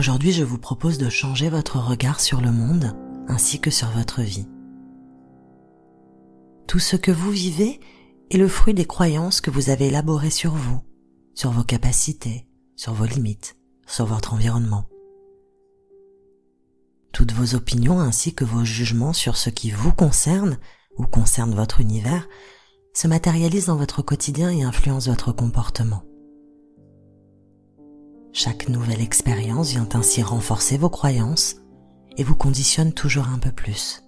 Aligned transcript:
Aujourd'hui, 0.00 0.32
je 0.32 0.44
vous 0.44 0.56
propose 0.56 0.96
de 0.96 1.10
changer 1.10 1.50
votre 1.50 1.78
regard 1.78 2.20
sur 2.20 2.40
le 2.40 2.50
monde 2.50 2.96
ainsi 3.28 3.60
que 3.60 3.70
sur 3.70 3.90
votre 3.90 4.22
vie. 4.22 4.48
Tout 6.66 6.78
ce 6.78 6.96
que 6.96 7.10
vous 7.10 7.30
vivez 7.30 7.80
est 8.30 8.38
le 8.38 8.48
fruit 8.48 8.72
des 8.72 8.86
croyances 8.86 9.42
que 9.42 9.50
vous 9.50 9.68
avez 9.68 9.88
élaborées 9.88 10.30
sur 10.30 10.54
vous, 10.54 10.80
sur 11.34 11.50
vos 11.50 11.64
capacités, 11.64 12.46
sur 12.76 12.94
vos 12.94 13.04
limites, 13.04 13.58
sur 13.86 14.06
votre 14.06 14.32
environnement. 14.32 14.88
Toutes 17.12 17.32
vos 17.32 17.54
opinions 17.54 18.00
ainsi 18.00 18.34
que 18.34 18.46
vos 18.46 18.64
jugements 18.64 19.12
sur 19.12 19.36
ce 19.36 19.50
qui 19.50 19.70
vous 19.70 19.92
concerne 19.92 20.56
ou 20.96 21.04
concerne 21.04 21.54
votre 21.54 21.82
univers 21.82 22.26
se 22.94 23.06
matérialisent 23.06 23.66
dans 23.66 23.76
votre 23.76 24.00
quotidien 24.00 24.48
et 24.48 24.62
influencent 24.62 25.10
votre 25.10 25.32
comportement. 25.32 26.09
Chaque 28.32 28.68
nouvelle 28.68 29.00
expérience 29.00 29.70
vient 29.70 29.88
ainsi 29.94 30.22
renforcer 30.22 30.78
vos 30.78 30.90
croyances 30.90 31.56
et 32.16 32.22
vous 32.22 32.36
conditionne 32.36 32.92
toujours 32.92 33.28
un 33.28 33.38
peu 33.38 33.50
plus. 33.50 34.04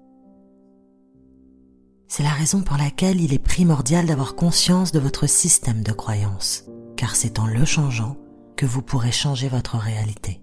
C'est 2.06 2.22
la 2.22 2.30
raison 2.30 2.62
pour 2.62 2.76
laquelle 2.76 3.20
il 3.20 3.32
est 3.32 3.38
primordial 3.38 4.06
d'avoir 4.06 4.36
conscience 4.36 4.92
de 4.92 5.00
votre 5.00 5.26
système 5.26 5.82
de 5.82 5.92
croyances, 5.92 6.64
car 6.96 7.16
c'est 7.16 7.38
en 7.38 7.46
le 7.46 7.64
changeant 7.64 8.16
que 8.56 8.66
vous 8.66 8.82
pourrez 8.82 9.12
changer 9.12 9.48
votre 9.48 9.76
réalité. 9.76 10.40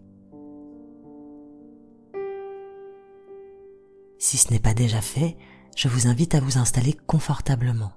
Si 4.17 4.37
ce 4.37 4.51
n'est 4.51 4.59
pas 4.59 4.73
déjà 4.73 4.99
fait, 4.99 5.37
je 5.77 5.87
vous 5.87 6.07
invite 6.07 6.35
à 6.35 6.41
vous 6.41 6.57
installer 6.57 6.97
confortablement. 7.07 7.93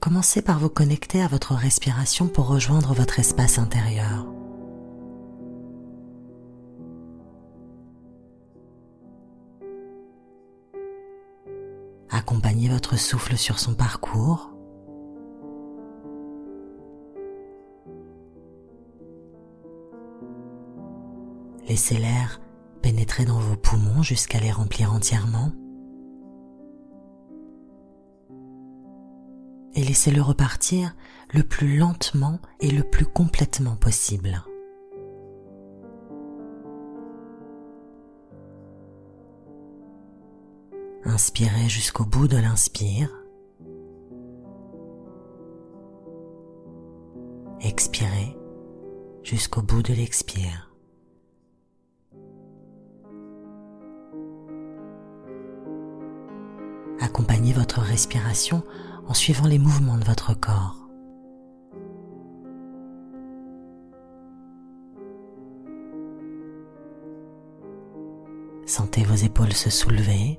Commencez 0.00 0.40
par 0.40 0.58
vous 0.58 0.70
connecter 0.70 1.20
à 1.20 1.28
votre 1.28 1.54
respiration 1.54 2.26
pour 2.26 2.48
rejoindre 2.48 2.94
votre 2.94 3.18
espace 3.18 3.58
intérieur. 3.58 4.26
Accompagnez 12.08 12.70
votre 12.70 12.96
souffle 12.96 13.36
sur 13.36 13.58
son 13.58 13.74
parcours. 13.74 14.50
Laissez 21.68 21.98
l'air 21.98 22.40
pénétrer 22.80 23.26
dans 23.26 23.38
vos 23.38 23.56
poumons 23.56 24.02
jusqu'à 24.02 24.40
les 24.40 24.50
remplir 24.50 24.94
entièrement. 24.94 25.52
Et 29.80 29.82
laissez-le 29.82 30.20
repartir 30.20 30.94
le 31.32 31.42
plus 31.42 31.78
lentement 31.78 32.38
et 32.60 32.70
le 32.70 32.82
plus 32.82 33.06
complètement 33.06 33.76
possible. 33.76 34.44
Inspirez 41.06 41.70
jusqu'au 41.70 42.04
bout 42.04 42.28
de 42.28 42.36
l'inspire. 42.36 43.08
Expirez 47.62 48.36
jusqu'au 49.22 49.62
bout 49.62 49.82
de 49.82 49.94
l'expire. 49.94 50.70
Accompagnez 57.00 57.54
votre 57.54 57.80
respiration 57.80 58.62
en 59.10 59.14
suivant 59.14 59.48
les 59.48 59.58
mouvements 59.58 59.98
de 59.98 60.04
votre 60.04 60.38
corps. 60.38 60.88
Sentez 68.66 69.02
vos 69.02 69.16
épaules 69.16 69.52
se 69.52 69.68
soulever, 69.68 70.38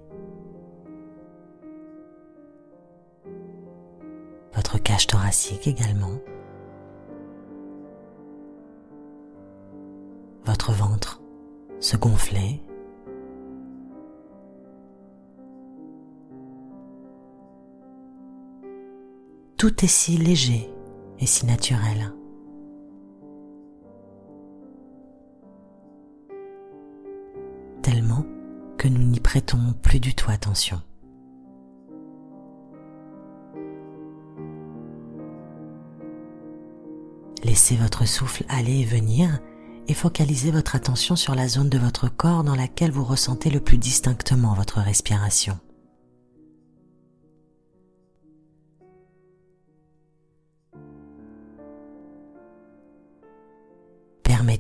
votre 4.56 4.78
cage 4.78 5.06
thoracique 5.06 5.68
également, 5.68 6.18
votre 10.46 10.72
ventre 10.72 11.22
se 11.82 11.98
gonfler, 11.98 12.62
Tout 19.62 19.86
est 19.86 19.88
si 19.88 20.18
léger 20.18 20.74
et 21.20 21.28
si 21.28 21.46
naturel. 21.46 22.12
Tellement 27.84 28.26
que 28.80 28.88
nous 28.88 29.04
n'y 29.04 29.20
prêtons 29.20 29.76
plus 29.84 30.00
du 30.00 30.16
tout 30.16 30.32
attention. 30.32 30.82
Laissez 37.44 37.76
votre 37.76 38.08
souffle 38.08 38.44
aller 38.50 38.80
et 38.80 38.86
venir 38.86 39.42
et 39.88 39.94
focalisez 39.94 40.50
votre 40.50 40.76
attention 40.76 41.16
sur 41.16 41.36
la 41.36 41.48
zone 41.48 41.70
de 41.70 41.78
votre 41.78 42.10
corps 42.10 42.44
dans 42.44 42.56
laquelle 42.56 42.92
vous 42.92 43.06
ressentez 43.06 43.52
le 43.52 43.60
plus 43.60 43.78
distinctement 43.78 44.56
votre 44.56 44.80
respiration. 44.80 45.60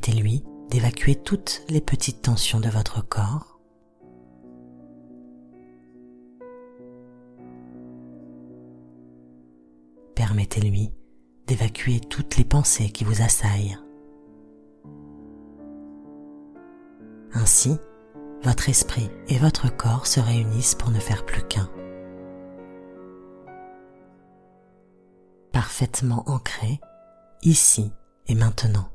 Permettez-lui 0.01 0.43
d'évacuer 0.71 1.15
toutes 1.15 1.63
les 1.69 1.79
petites 1.79 2.23
tensions 2.23 2.59
de 2.59 2.69
votre 2.69 3.07
corps. 3.07 3.59
Permettez-lui 10.15 10.91
d'évacuer 11.45 11.99
toutes 11.99 12.37
les 12.37 12.45
pensées 12.45 12.89
qui 12.89 13.03
vous 13.03 13.21
assaillent. 13.21 13.77
Ainsi, 17.33 17.77
votre 18.41 18.69
esprit 18.69 19.11
et 19.27 19.37
votre 19.37 19.69
corps 19.75 20.07
se 20.07 20.19
réunissent 20.19 20.75
pour 20.75 20.89
ne 20.89 20.99
faire 20.99 21.27
plus 21.27 21.43
qu'un. 21.43 21.69
Parfaitement 25.51 26.23
ancré, 26.27 26.79
ici 27.43 27.91
et 28.25 28.33
maintenant. 28.33 28.90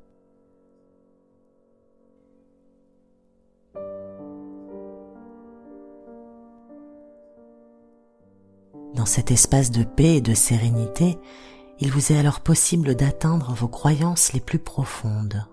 Dans 8.94 9.06
cet 9.06 9.30
espace 9.30 9.70
de 9.70 9.84
paix 9.84 10.16
et 10.16 10.20
de 10.20 10.34
sérénité, 10.34 11.18
il 11.78 11.90
vous 11.92 12.12
est 12.12 12.18
alors 12.18 12.40
possible 12.40 12.94
d'atteindre 12.94 13.52
vos 13.52 13.68
croyances 13.68 14.32
les 14.32 14.40
plus 14.40 14.58
profondes. 14.58 15.46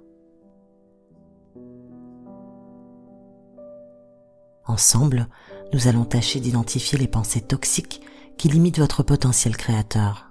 Ensemble, 4.66 5.28
nous 5.74 5.88
allons 5.88 6.06
tâcher 6.06 6.40
d'identifier 6.40 6.98
les 6.98 7.08
pensées 7.08 7.42
toxiques 7.42 8.02
qui 8.38 8.48
limitent 8.48 8.80
votre 8.80 9.04
potentiel 9.04 9.58
créateur. 9.58 10.30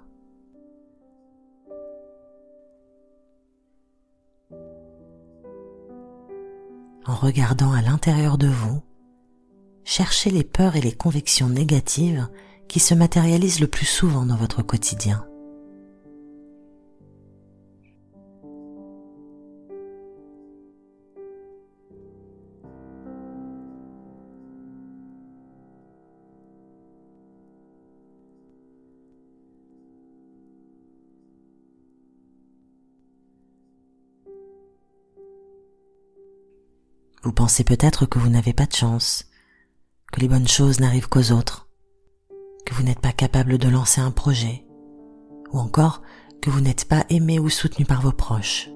En 7.05 7.15
regardant 7.15 7.73
à 7.73 7.83
l'intérieur 7.83 8.39
de 8.39 8.47
vous, 8.47 8.81
cherchez 9.85 10.31
les 10.31 10.45
peurs 10.45 10.77
et 10.77 10.81
les 10.81 10.93
convictions 10.93 11.49
négatives 11.49 12.29
qui 12.69 12.81
se 12.81 12.95
matérialise 12.95 13.61
le 13.61 13.67
plus 13.67 13.87
souvent 13.87 14.25
dans 14.25 14.37
votre 14.37 14.63
quotidien. 14.63 15.27
Vous 37.25 37.33
pensez 37.33 37.63
peut-être 37.63 38.05
que 38.07 38.19
vous 38.19 38.29
n'avez 38.29 38.53
pas 38.53 38.67
de 38.67 38.75
chance, 38.75 39.27
que 40.13 40.21
les 40.21 40.29
bonnes 40.29 40.49
choses 40.49 40.81
n'arrivent 40.81 41.09
qu'aux 41.09 41.31
autres 41.31 41.69
vous 42.73 42.83
n'êtes 42.83 43.01
pas 43.01 43.13
capable 43.13 43.59
de 43.59 43.69
lancer 43.69 44.01
un 44.01 44.11
projet, 44.11 44.65
ou 45.53 45.59
encore 45.59 46.03
que 46.41 46.51
vous 46.51 46.61
n'êtes 46.61 46.87
pas 46.87 47.05
aimé 47.11 47.39
ou 47.39 47.51
soutenu 47.51 47.85
par 47.85 48.01
vos 48.01 48.13
proches. 48.13 48.71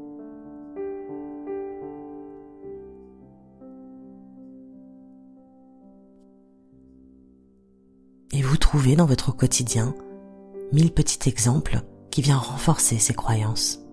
Et 8.32 8.43
vous 8.43 8.56
trouvez 8.58 8.96
dans 8.96 9.06
votre 9.06 9.32
quotidien 9.32 9.94
mille 10.72 10.93
petits 10.93 11.28
exemples 11.28 11.81
qui 12.10 12.20
viennent 12.20 12.37
renforcer 12.37 12.98
ces 12.98 13.14
croyances. 13.14 13.85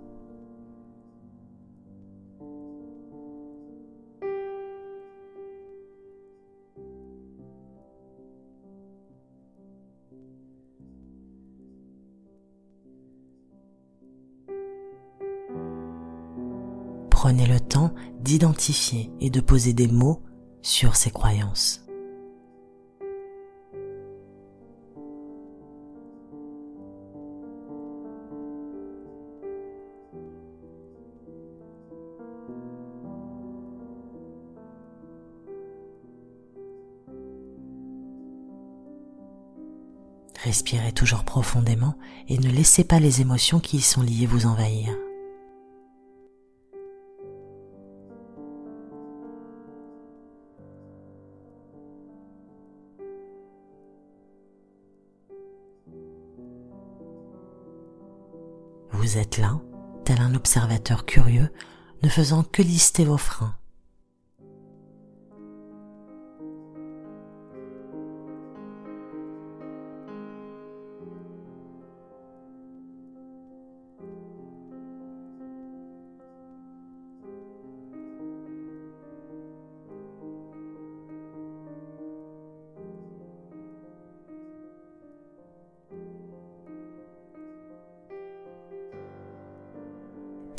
Et 19.20 19.30
de 19.30 19.42
poser 19.42 19.74
des 19.74 19.88
mots 19.88 20.22
sur 20.62 20.96
ces 20.96 21.12
croyances. 21.12 21.82
Respirez 40.44 40.92
toujours 40.92 41.24
profondément 41.24 41.96
et 42.28 42.38
ne 42.38 42.50
laissez 42.50 42.84
pas 42.84 43.00
les 43.00 43.22
émotions 43.22 43.60
qui 43.60 43.78
y 43.78 43.82
sont 43.82 44.02
liées 44.02 44.26
vous 44.26 44.46
envahir. 44.46 44.94
Vous 59.04 59.18
êtes 59.18 59.38
là, 59.38 59.60
tel 60.06 60.22
un 60.22 60.34
observateur 60.34 61.06
curieux, 61.06 61.50
ne 62.04 62.08
faisant 62.08 62.42
que 62.42 62.62
lister 62.62 63.04
vos 63.04 63.18
freins. 63.18 63.54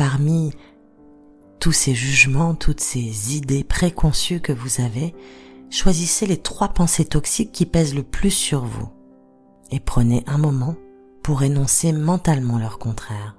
Parmi 0.04 0.52
tous 1.60 1.72
ces 1.72 1.94
jugements, 1.94 2.54
toutes 2.54 2.80
ces 2.80 3.38
idées 3.38 3.64
préconçues 3.64 4.40
que 4.40 4.52
vous 4.52 4.82
avez, 4.82 5.14
choisissez 5.70 6.26
les 6.26 6.36
trois 6.36 6.68
pensées 6.68 7.06
toxiques 7.06 7.52
qui 7.52 7.64
pèsent 7.64 7.94
le 7.94 8.02
plus 8.02 8.30
sur 8.30 8.66
vous 8.66 8.90
et 9.70 9.80
prenez 9.80 10.22
un 10.26 10.36
moment 10.36 10.76
pour 11.22 11.42
énoncer 11.42 11.92
mentalement 11.92 12.58
leur 12.58 12.78
contraire. 12.78 13.34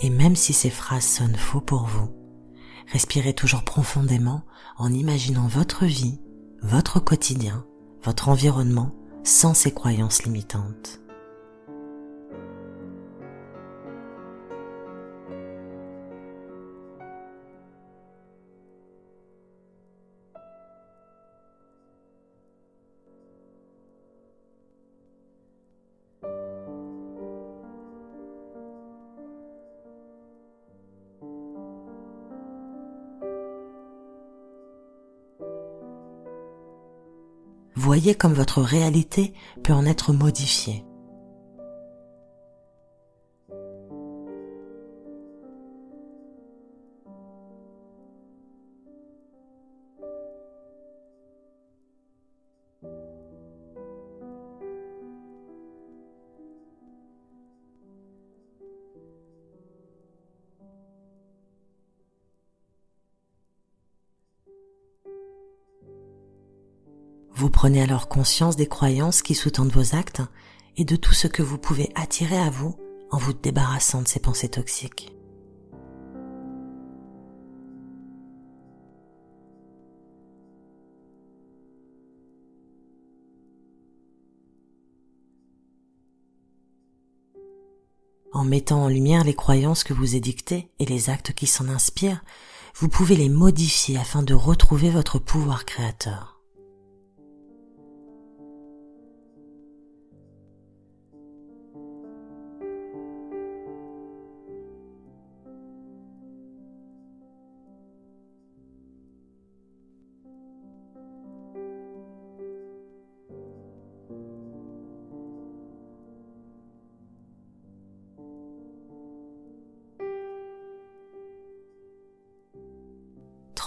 Et 0.00 0.10
même 0.10 0.36
si 0.36 0.52
ces 0.52 0.70
phrases 0.70 1.04
sonnent 1.04 1.36
faux 1.36 1.60
pour 1.60 1.84
vous, 1.84 2.08
respirez 2.92 3.34
toujours 3.34 3.64
profondément 3.64 4.44
en 4.78 4.92
imaginant 4.92 5.46
votre 5.46 5.84
vie, 5.84 6.18
votre 6.62 7.00
quotidien, 7.00 7.66
votre 8.02 8.28
environnement 8.28 8.94
sans 9.24 9.52
ces 9.52 9.72
croyances 9.72 10.24
limitantes. 10.24 10.99
Voyez 37.90 38.14
comme 38.14 38.34
votre 38.34 38.62
réalité 38.62 39.32
peut 39.64 39.72
en 39.72 39.84
être 39.84 40.12
modifiée. 40.12 40.84
Vous 67.40 67.48
prenez 67.48 67.80
alors 67.80 68.08
conscience 68.08 68.54
des 68.56 68.66
croyances 68.66 69.22
qui 69.22 69.34
sous-tendent 69.34 69.72
vos 69.72 69.94
actes 69.96 70.20
et 70.76 70.84
de 70.84 70.94
tout 70.94 71.14
ce 71.14 71.26
que 71.26 71.42
vous 71.42 71.56
pouvez 71.56 71.88
attirer 71.94 72.36
à 72.36 72.50
vous 72.50 72.76
en 73.10 73.16
vous 73.16 73.32
débarrassant 73.32 74.02
de 74.02 74.08
ces 74.08 74.20
pensées 74.20 74.50
toxiques. 74.50 75.10
En 88.34 88.44
mettant 88.44 88.82
en 88.82 88.88
lumière 88.88 89.24
les 89.24 89.32
croyances 89.32 89.82
que 89.82 89.94
vous 89.94 90.14
édictez 90.14 90.70
et 90.78 90.84
les 90.84 91.08
actes 91.08 91.32
qui 91.32 91.46
s'en 91.46 91.70
inspirent, 91.70 92.22
vous 92.74 92.90
pouvez 92.90 93.16
les 93.16 93.30
modifier 93.30 93.96
afin 93.96 94.22
de 94.22 94.34
retrouver 94.34 94.90
votre 94.90 95.18
pouvoir 95.18 95.64
créateur. 95.64 96.39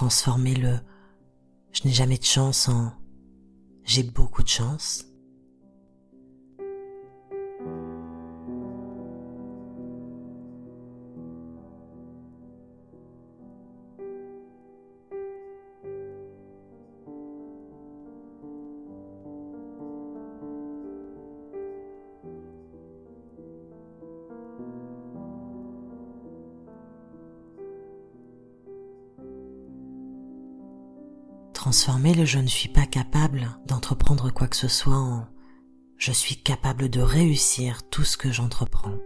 Transformez-le 0.04 0.80
je 1.72 1.86
n'ai 1.86 1.94
jamais 1.94 2.18
de 2.18 2.26
chance 2.26 2.68
en 2.68 2.92
j'ai 3.86 4.04
beaucoup 4.04 4.44
de 4.44 4.50
chance. 4.50 5.06
Transformez 31.64 32.14
le 32.14 32.26
je 32.26 32.40
ne 32.40 32.48
suis 32.48 32.68
pas 32.68 32.86
capable 32.86 33.48
d'entreprendre 33.68 34.30
quoi 34.32 34.50
que 34.50 34.58
ce 34.58 34.68
soit 34.68 34.98
en 34.98 35.26
je 35.98 36.12
suis 36.12 36.36
capable 36.36 36.90
de 36.90 37.00
réussir 37.00 37.90
tout 37.90 38.04
ce 38.04 38.18
que 38.18 38.34
j'entreprends. 38.34 38.98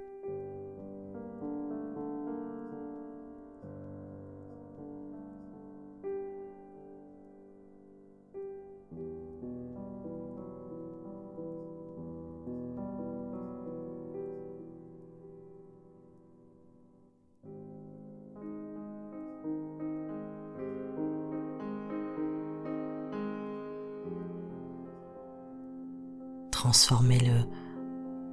Transformer 26.68 27.20
le 27.20 27.46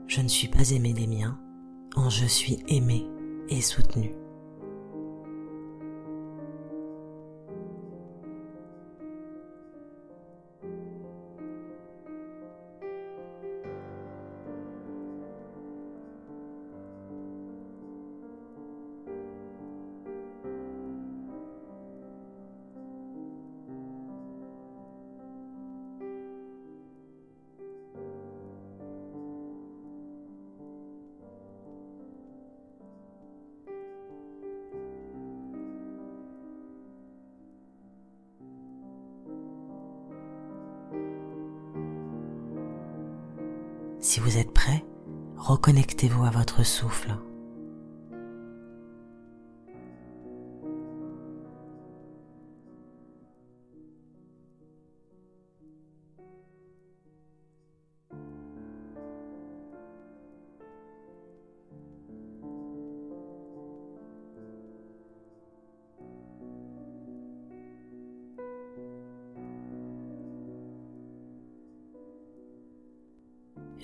je 0.09 0.21
ne 0.21 0.27
suis 0.27 0.49
pas 0.49 0.73
aimé 0.73 0.93
des 0.93 1.07
miens 1.07 1.39
en 1.95 2.11
je 2.11 2.27
suis 2.27 2.59
aimé 2.67 3.07
et 3.49 3.61
soutenu. 3.61 4.11
Si 44.05 44.21
vous 44.21 44.37
êtes 44.37 44.53
prêt, 44.53 44.85
reconnectez-vous 45.39 46.27
à 46.27 46.31
votre 46.31 46.63
souffle. 46.63 47.17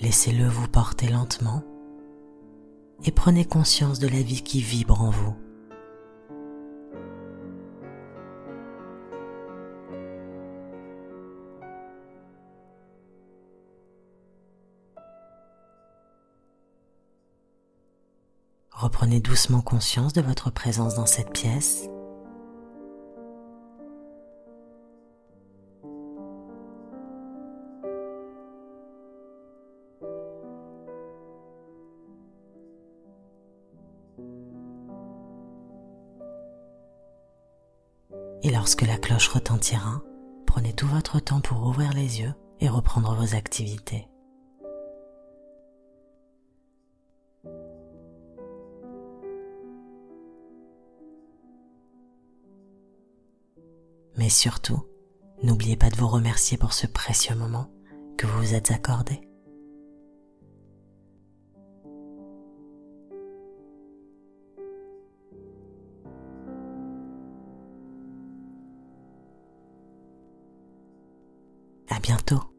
Laissez-le 0.01 0.47
vous 0.47 0.67
porter 0.67 1.07
lentement 1.07 1.63
et 3.05 3.11
prenez 3.11 3.45
conscience 3.45 3.99
de 3.99 4.07
la 4.07 4.23
vie 4.23 4.41
qui 4.41 4.59
vibre 4.59 4.99
en 4.99 5.11
vous. 5.11 5.35
Reprenez 18.71 19.19
doucement 19.19 19.61
conscience 19.61 20.13
de 20.13 20.21
votre 20.21 20.49
présence 20.49 20.95
dans 20.95 21.05
cette 21.05 21.31
pièce 21.31 21.87
cloche 39.21 39.33
retentira, 39.35 40.01
prenez 40.47 40.73
tout 40.73 40.87
votre 40.87 41.19
temps 41.19 41.41
pour 41.41 41.67
ouvrir 41.67 41.93
les 41.93 42.21
yeux 42.21 42.33
et 42.59 42.69
reprendre 42.69 43.15
vos 43.15 43.35
activités. 43.35 44.07
Mais 54.17 54.29
surtout, 54.29 54.83
n'oubliez 55.43 55.77
pas 55.77 55.89
de 55.89 55.95
vous 55.95 56.07
remercier 56.07 56.57
pour 56.57 56.73
ce 56.73 56.87
précieux 56.87 57.35
moment 57.35 57.71
que 58.17 58.25
vous 58.25 58.39
vous 58.39 58.53
êtes 58.55 58.71
accordé. 58.71 59.21
À 71.91 71.99
bientôt. 71.99 72.50